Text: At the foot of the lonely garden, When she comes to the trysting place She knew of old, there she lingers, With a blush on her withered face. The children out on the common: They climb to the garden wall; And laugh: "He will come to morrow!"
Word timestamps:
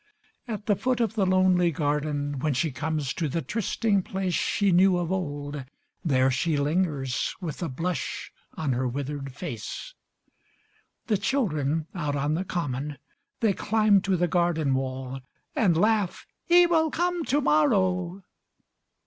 At 0.47 0.65
the 0.65 0.75
foot 0.75 0.99
of 0.99 1.13
the 1.13 1.27
lonely 1.27 1.69
garden, 1.71 2.39
When 2.39 2.55
she 2.55 2.71
comes 2.71 3.13
to 3.13 3.29
the 3.29 3.43
trysting 3.43 4.01
place 4.01 4.33
She 4.33 4.71
knew 4.71 4.97
of 4.97 5.11
old, 5.11 5.63
there 6.03 6.31
she 6.31 6.57
lingers, 6.57 7.35
With 7.39 7.61
a 7.61 7.69
blush 7.69 8.33
on 8.57 8.73
her 8.73 8.87
withered 8.87 9.31
face. 9.31 9.93
The 11.05 11.19
children 11.19 11.85
out 11.93 12.15
on 12.15 12.33
the 12.33 12.43
common: 12.43 12.97
They 13.41 13.53
climb 13.53 14.01
to 14.01 14.17
the 14.17 14.27
garden 14.27 14.73
wall; 14.73 15.19
And 15.55 15.77
laugh: 15.77 16.25
"He 16.47 16.65
will 16.65 16.89
come 16.89 17.23
to 17.25 17.39
morrow!" 17.39 18.23